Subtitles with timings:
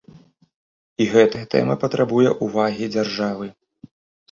[1.05, 3.45] І гэтая тэма патрабуе ўвагі дзяржавы.